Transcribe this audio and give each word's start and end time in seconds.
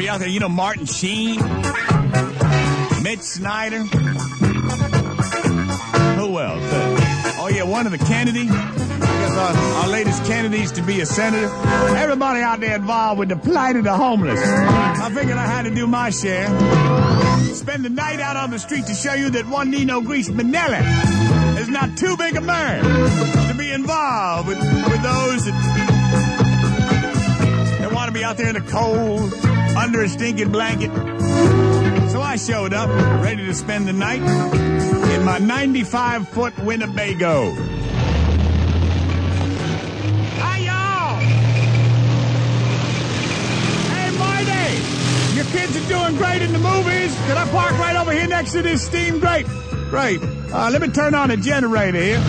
be 0.00 0.08
out 0.08 0.18
there. 0.18 0.28
You 0.28 0.40
know, 0.40 0.48
Martin 0.48 0.86
Sheen, 0.86 1.36
Mitch 3.02 3.20
Snyder. 3.20 3.80
Who 6.16 6.38
else? 6.38 6.62
Uh, 6.72 7.36
oh, 7.38 7.50
yeah, 7.52 7.64
one 7.64 7.84
of 7.84 7.92
the 7.92 7.98
Kennedy. 7.98 8.48
Our, 8.48 9.56
our 9.82 9.88
latest 9.88 10.24
candidates 10.24 10.72
to 10.72 10.82
be 10.82 11.00
a 11.02 11.06
senator. 11.06 11.50
Everybody 11.96 12.40
out 12.40 12.60
there 12.60 12.76
involved 12.76 13.18
with 13.18 13.28
the 13.28 13.36
plight 13.36 13.76
of 13.76 13.84
the 13.84 13.92
homeless. 13.92 14.40
I 14.42 15.10
figured 15.14 15.36
I 15.36 15.46
had 15.46 15.64
to 15.64 15.70
do 15.74 15.86
my 15.86 16.08
share. 16.10 16.46
Spend 17.54 17.84
the 17.84 17.90
night 17.90 18.20
out 18.20 18.36
on 18.36 18.50
the 18.50 18.58
street 18.58 18.86
to 18.86 18.94
show 18.94 19.12
you 19.12 19.28
that 19.30 19.46
one 19.46 19.70
Nino 19.70 20.00
Grease 20.00 20.30
Manelli 20.30 20.80
is 21.58 21.68
not 21.68 21.96
too 21.98 22.16
big 22.16 22.36
a 22.36 22.40
man 22.40 22.82
to 23.48 23.54
be 23.54 23.70
involved 23.70 24.48
with, 24.48 24.58
with 24.58 25.02
those 25.02 25.44
that, 25.44 25.79
out 28.30 28.36
there 28.36 28.48
in 28.48 28.54
the 28.54 28.70
cold, 28.70 29.34
under 29.76 30.02
a 30.02 30.08
stinking 30.08 30.52
blanket. 30.52 30.92
So 32.12 32.22
I 32.22 32.36
showed 32.36 32.72
up, 32.72 32.88
ready 33.20 33.44
to 33.44 33.54
spend 33.54 33.88
the 33.88 33.92
night 33.92 34.20
in 34.20 35.24
my 35.24 35.38
95 35.38 36.28
foot 36.28 36.56
Winnebago. 36.60 37.50
Hi, 40.38 40.58
y'all! 40.58 41.18
Hey, 43.90 44.16
Marty! 44.16 45.34
Your 45.34 45.46
kids 45.46 45.76
are 45.76 45.88
doing 45.88 46.16
great 46.16 46.40
in 46.40 46.52
the 46.52 46.60
movies. 46.60 47.12
Can 47.26 47.36
I 47.36 47.48
park 47.50 47.72
right 47.80 47.96
over 47.96 48.12
here 48.12 48.28
next 48.28 48.52
to 48.52 48.62
this 48.62 48.86
steam 48.86 49.18
grate? 49.18 49.46
Great. 49.88 50.22
Uh, 50.52 50.70
let 50.70 50.80
me 50.80 50.86
turn 50.86 51.16
on 51.16 51.30
the 51.30 51.36
generator 51.36 52.00
here. 52.00 52.22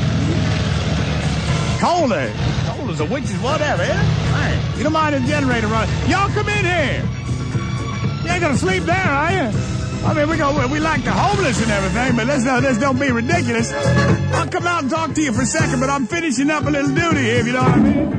Colder. 1.80 2.51
As 2.90 2.99
a 2.99 3.05
witch's 3.05 3.38
whatever, 3.40 3.84
yeah? 3.85 4.77
You 4.77 4.84
don't 4.84 4.93
mind 4.93 5.15
the 5.15 5.20
generator 5.27 5.68
running. 5.68 5.93
Y'all 6.10 6.29
come 6.29 6.49
in 6.49 6.65
here. 6.65 7.07
You 8.24 8.32
ain't 8.32 8.41
gonna 8.41 8.57
sleep 8.57 8.84
there, 8.84 8.96
are 8.96 9.32
you? 9.32 9.51
I 10.04 10.13
mean, 10.15 10.27
we 10.29 10.37
go, 10.37 10.68
we 10.68 10.79
like 10.79 11.04
the 11.04 11.12
homeless 11.12 11.62
and 11.62 11.71
everything, 11.71 12.15
but 12.18 12.26
let's, 12.26 12.43
not, 12.43 12.63
let's 12.63 12.79
don't 12.79 12.99
be 12.99 13.12
ridiculous. 13.12 13.71
I'll 13.71 14.48
come 14.48 14.65
out 14.65 14.82
and 14.82 14.91
talk 14.91 15.13
to 15.13 15.21
you 15.21 15.32
for 15.32 15.43
a 15.43 15.46
second, 15.46 15.79
but 15.79 15.90
I'm 15.91 16.07
finishing 16.07 16.49
up 16.49 16.65
a 16.65 16.71
little 16.71 16.93
duty 16.93 17.21
here, 17.21 17.40
if 17.40 17.46
you 17.48 17.54
know 17.54 17.62
what 17.62 17.71
I 17.71 17.79
mean. 17.79 18.13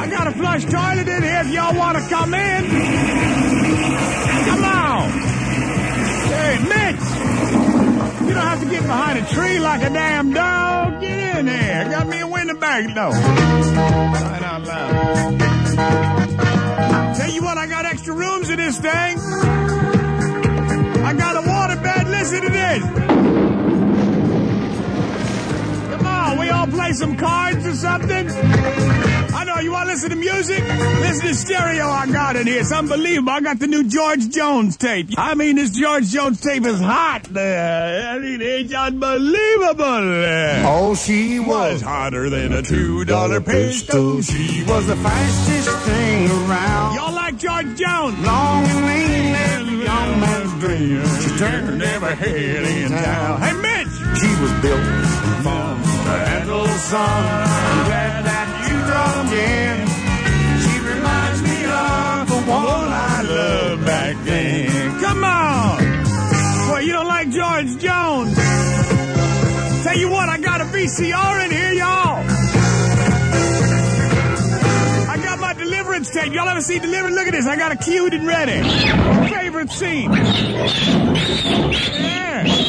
I 0.00 0.08
got 0.10 0.26
a 0.26 0.32
flush 0.32 0.64
toilet 0.64 1.08
in 1.08 1.22
here 1.22 1.42
if 1.44 1.50
y'all 1.52 1.76
want 1.76 1.96
to 1.96 2.08
come 2.08 2.34
in. 2.34 3.53
Like 9.74 9.90
a 9.90 9.92
damn 9.92 10.32
dog. 10.32 11.00
Get 11.00 11.36
in 11.36 11.46
there. 11.46 11.90
Got 11.90 12.06
me 12.06 12.20
a 12.20 12.26
Winnebago, 12.28 12.94
though. 12.94 13.10
Right 13.10 14.40
out 14.40 14.62
loud. 14.62 15.40
Tell 17.16 17.28
you 17.28 17.42
what, 17.42 17.58
I 17.58 17.66
got 17.66 17.84
extra 17.84 18.14
rooms 18.14 18.50
in 18.50 18.56
this 18.58 18.78
thing. 18.78 19.18
I 21.02 21.12
got 21.18 21.44
a 21.44 21.48
water 21.48 21.74
bed. 21.82 22.06
Listen 22.06 22.42
to 22.42 22.50
this. 22.50 22.84
Come 25.90 26.06
on, 26.06 26.38
we 26.38 26.50
all 26.50 26.68
play 26.68 26.92
some 26.92 27.16
cards 27.16 27.66
or 27.66 27.74
something. 27.74 28.28
You 29.64 29.72
want 29.72 29.88
to 29.88 29.92
listen 29.94 30.10
to 30.10 30.16
music. 30.16 30.62
Listen 30.62 31.26
to 31.28 31.34
stereo 31.34 31.86
I 31.86 32.06
got 32.06 32.36
in 32.36 32.46
here. 32.46 32.60
It's 32.60 32.72
unbelievable. 32.72 33.30
I 33.30 33.40
got 33.40 33.58
the 33.58 33.66
new 33.66 33.84
George 33.84 34.28
Jones 34.28 34.76
tape. 34.76 35.08
I 35.16 35.34
mean, 35.34 35.56
this 35.56 35.70
George 35.70 36.06
Jones 36.08 36.40
tape 36.40 36.64
is 36.64 36.80
hot. 36.80 37.22
I 37.36 38.18
mean, 38.20 38.40
it's 38.40 38.72
unbelievable. 38.72 40.14
Oh, 40.66 40.94
she 40.94 41.40
was 41.40 41.54
was 41.74 41.82
hotter 41.82 42.28
than 42.30 42.52
a 42.52 42.62
two 42.62 43.04
dollar 43.04 43.40
pistol. 43.40 44.20
She 44.22 44.62
was 44.64 44.86
the 44.86 44.96
fastest 44.96 45.70
thing 45.86 46.30
around. 46.30 46.94
Y'all 46.94 47.14
like 47.14 47.38
George 47.38 47.76
Jones? 47.78 48.18
Long 48.20 48.64
and 48.64 48.86
lean 48.86 49.32
the 49.78 49.84
young 49.84 50.20
man's 50.20 50.52
dream. 50.60 51.02
She 51.22 51.38
turned 51.38 51.82
every 51.82 52.14
head 52.14 52.64
in 52.64 52.90
town. 52.90 53.40
Hey, 53.40 53.54
Mitch! 53.54 53.94
She 54.20 54.30
was 54.42 54.52
built 54.62 54.84
from 55.42 55.82
the 56.06 56.16
handle 56.28 56.66
son. 56.66 57.00
I'm 57.00 57.86
glad 57.86 58.24
that 58.24 58.53
dropped 58.86 59.32
in. 59.32 59.86
She 60.64 60.78
reminds 60.80 61.42
me 61.42 61.64
of 61.64 62.28
the 62.28 62.40
one 62.50 62.88
I 62.92 63.22
loved 63.22 63.86
back 63.86 64.16
then. 64.24 65.00
Come 65.00 65.24
on! 65.24 65.78
Boy, 66.68 66.80
you 66.80 66.92
don't 66.92 67.08
like 67.08 67.30
George 67.30 67.76
Jones. 67.78 68.34
Tell 69.84 69.96
you 69.98 70.08
what, 70.10 70.28
I 70.28 70.38
got 70.38 70.60
a 70.60 70.64
VCR 70.64 71.44
in 71.44 71.50
here, 71.50 71.72
y'all. 71.72 72.24
I 75.10 75.16
got 75.22 75.38
my 75.38 75.52
deliverance 75.52 76.10
tape. 76.10 76.32
Y'all 76.32 76.48
ever 76.48 76.60
see 76.62 76.78
Deliverance? 76.78 77.14
Look 77.14 77.26
at 77.26 77.32
this. 77.32 77.46
I 77.46 77.56
got 77.56 77.72
it 77.72 77.80
queued 77.80 78.14
and 78.14 78.26
ready. 78.26 78.62
Favorite 79.28 79.70
scene. 79.70 80.10
Yeah. 82.00 82.63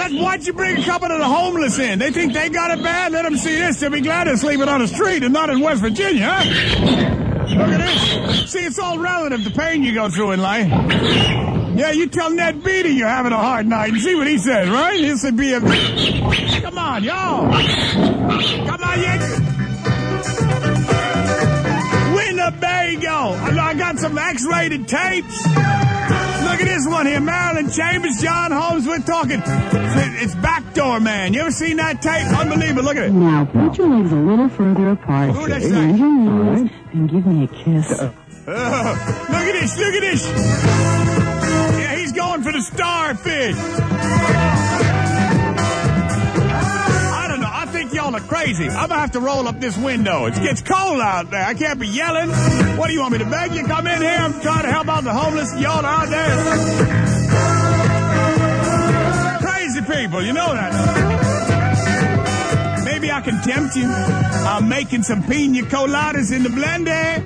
Let, 0.00 0.12
why'd 0.12 0.46
you 0.46 0.54
bring 0.54 0.78
a 0.78 0.82
couple 0.82 1.10
of 1.10 1.18
the 1.18 1.26
homeless 1.26 1.78
in? 1.78 1.98
They 1.98 2.10
think 2.10 2.32
they 2.32 2.48
got 2.48 2.70
it 2.70 2.82
bad? 2.82 3.12
Let 3.12 3.24
them 3.24 3.36
see 3.36 3.54
this. 3.56 3.80
They'll 3.80 3.90
be 3.90 4.00
glad 4.00 4.26
they're 4.26 4.38
sleeping 4.38 4.66
on 4.66 4.80
the 4.80 4.88
street 4.88 5.22
and 5.22 5.34
not 5.34 5.50
in 5.50 5.60
West 5.60 5.82
Virginia? 5.82 6.40
Look 7.50 7.68
at 7.68 7.80
this. 7.80 8.50
See, 8.50 8.60
it's 8.60 8.78
all 8.78 8.98
relative, 8.98 9.44
the 9.44 9.50
pain 9.50 9.82
you 9.82 9.92
go 9.92 10.08
through 10.08 10.30
in 10.30 10.40
life. 10.40 10.68
Yeah, 10.70 11.90
you 11.90 12.08
tell 12.08 12.30
Ned 12.30 12.64
Beatty 12.64 12.94
you're 12.94 13.08
having 13.08 13.32
a 13.32 13.36
hard 13.36 13.66
night 13.66 13.92
and 13.92 14.00
see 14.00 14.14
what 14.14 14.26
he 14.26 14.38
says, 14.38 14.70
right? 14.70 14.98
He'll 14.98 15.18
say, 15.18 15.32
be 15.32 15.52
a... 15.52 15.60
Come 15.60 16.78
on, 16.78 17.04
y'all. 17.04 17.50
Come 18.66 18.82
on. 18.82 18.98
Winnebago. 22.16 23.34
I 23.36 23.56
I 23.60 23.74
got 23.74 23.98
some 23.98 24.16
X-rated 24.16 24.88
tapes. 24.88 25.46
Look 26.44 26.60
at 26.60 26.66
this 26.66 26.86
one 26.86 27.06
here. 27.06 27.20
Marilyn 27.20 27.70
Chambers, 27.70 28.20
John 28.20 28.50
Holmes. 28.52 28.86
We're 28.86 28.98
talking. 28.98 29.42
It's 30.22 30.34
Backdoor 30.36 31.00
Man. 31.00 31.32
You 31.34 31.40
ever 31.42 31.50
seen 31.50 31.76
that 31.76 32.02
tape? 32.02 32.26
Unbelievable. 32.38 32.82
Look 32.84 32.96
at 32.96 33.04
it. 33.04 33.12
Now 33.12 33.44
put 33.44 33.78
your 33.78 33.88
legs 33.88 34.12
a 34.12 34.16
little 34.16 34.48
further 34.48 34.90
apart 34.90 35.30
Ooh, 35.36 35.46
that's 35.48 35.66
nice. 35.66 35.98
your 35.98 36.08
knees, 36.08 36.70
and 36.92 37.10
give 37.10 37.26
me 37.26 37.44
a 37.44 37.48
kiss. 37.48 38.00
Uh, 38.46 38.96
look 39.28 39.42
at 39.42 39.52
this. 39.52 39.78
Look 39.78 39.94
at 39.94 40.00
this. 40.00 40.26
Yeah, 41.78 41.94
he's 41.94 42.10
going 42.10 42.42
for 42.42 42.50
the 42.50 42.62
starfish. 42.62 43.54
Think 48.20 48.30
crazy. 48.30 48.68
I'm 48.68 48.88
gonna 48.88 49.00
have 49.00 49.12
to 49.12 49.20
roll 49.20 49.46
up 49.48 49.60
this 49.60 49.76
window. 49.76 50.26
It 50.26 50.34
gets 50.34 50.62
cold 50.62 51.00
out 51.00 51.30
there. 51.30 51.44
I 51.44 51.54
can't 51.54 51.78
be 51.78 51.86
yelling. 51.86 52.30
What 52.76 52.88
do 52.88 52.92
you 52.92 53.00
want 53.00 53.12
me 53.12 53.18
to 53.18 53.24
beg 53.26 53.54
you? 53.54 53.64
Come 53.64 53.86
in 53.86 54.02
here. 54.02 54.18
I'm 54.18 54.40
trying 54.40 54.62
to 54.62 54.72
help 54.72 54.88
out 54.88 55.04
the 55.04 55.12
homeless. 55.12 55.52
Y'all 55.58 55.84
out 55.84 56.08
there. 56.08 56.36
Crazy 59.40 59.80
people. 59.82 60.22
You 60.22 60.32
know 60.32 60.52
that. 60.52 60.72
Maybe 62.84 63.10
I 63.10 63.20
can 63.20 63.40
tempt 63.42 63.76
you. 63.76 63.86
I'm 63.86 64.68
making 64.68 65.02
some 65.02 65.22
pina 65.22 65.62
coladas 65.62 66.32
in 66.34 66.42
the 66.42 66.48
blender. 66.48 67.22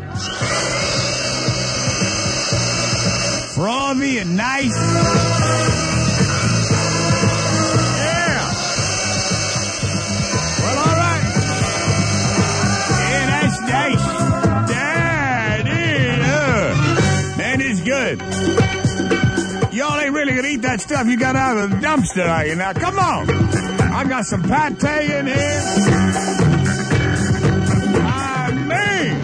Frothy 3.55 4.19
and 4.19 4.37
nice. 4.37 5.94
That 20.75 20.81
stuff 20.81 21.07
you 21.07 21.17
got 21.17 21.37
out 21.37 21.57
of 21.57 21.71
the 21.71 21.77
dumpster, 21.77 22.29
are 22.29 22.45
you? 22.47 22.57
Now, 22.57 22.73
come 22.73 22.99
on. 22.99 23.31
I 23.31 24.03
got 24.09 24.27
some 24.27 24.43
pate 24.43 24.83
in 25.09 25.27
here. 25.29 25.63
Ah, 28.03 28.47
I 28.47 28.53
mean. 28.53 29.15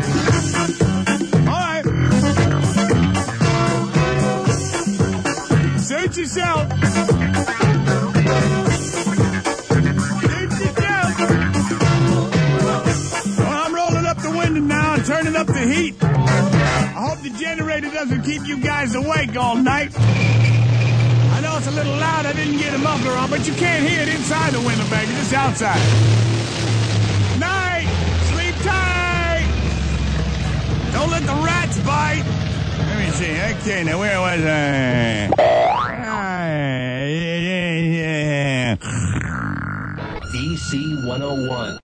All 1.48 1.66
right. 1.66 1.84
Yourself. 5.74 5.80
Suit 5.80 6.18
yourself. 6.18 6.68
Well, 13.38 13.64
I'm 13.64 13.74
rolling 13.74 14.06
up 14.06 14.18
the 14.18 14.30
window 14.38 14.60
now 14.60 14.94
and 14.94 15.04
turning 15.04 15.34
up 15.34 15.48
the 15.48 15.66
heat. 15.66 16.00
I 16.00 17.08
hope 17.08 17.22
the 17.22 17.30
generator 17.30 17.90
doesn't 17.90 18.22
keep 18.22 18.46
you 18.46 18.60
guys 18.60 18.94
awake 18.94 19.36
all 19.36 19.56
night. 19.56 19.92
A 21.70 21.72
little 21.72 21.96
loud. 21.98 22.26
I 22.26 22.32
didn't 22.32 22.58
get 22.58 22.74
a 22.74 22.78
muffler 22.78 23.12
on, 23.12 23.30
but 23.30 23.46
you 23.46 23.54
can't 23.54 23.88
hear 23.88 24.02
it 24.02 24.08
inside 24.08 24.52
the 24.52 24.58
Winnebago. 24.58 25.12
It's 25.20 25.32
outside. 25.32 25.78
Night. 27.38 27.86
Sleep 28.32 28.56
tight. 28.66 29.46
Don't 30.92 31.10
let 31.12 31.22
the 31.22 31.34
rats 31.46 31.78
bite. 31.86 32.24
Let 32.76 32.98
me 32.98 33.10
see. 33.12 33.38
Okay, 33.60 33.84
now 33.84 34.00
where 34.00 34.20
was 34.20 34.44
I? 34.44 35.30
Ah. 35.38 35.60
DC 40.32 41.04
101. 41.04 41.78